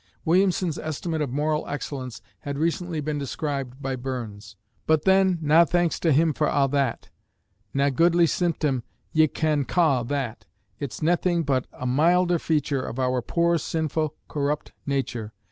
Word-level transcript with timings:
Williamson's 0.25 0.79
estimate 0.79 1.21
of 1.21 1.29
moral 1.29 1.67
excellence 1.67 2.23
had 2.39 2.57
recently 2.57 3.01
been 3.01 3.19
described 3.19 3.79
by 3.83 3.95
Burns: 3.95 4.55
But 4.87 5.05
then, 5.05 5.37
nae 5.43 5.63
thanks 5.63 5.99
to 5.99 6.11
him 6.11 6.33
for 6.33 6.47
a' 6.47 6.67
that, 6.71 7.09
Nae 7.71 7.91
godly 7.91 8.25
symptom 8.25 8.81
ye 9.11 9.27
can 9.27 9.63
ca' 9.63 10.01
that, 10.01 10.47
It's 10.79 11.03
naething 11.03 11.43
but 11.43 11.67
a 11.71 11.85
milder 11.85 12.39
feature 12.39 12.81
Of 12.81 12.97
our 12.97 13.21
poor 13.21 13.57
sinfu' 13.59 14.09
corrupt 14.27 14.71
nature. 14.87 15.33